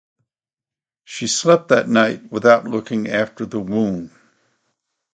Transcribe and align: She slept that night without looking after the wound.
She 1.03 1.27
slept 1.27 1.67
that 1.67 1.87
night 1.87 2.31
without 2.31 2.65
looking 2.65 3.07
after 3.07 3.45
the 3.45 3.59
wound. 3.59 4.09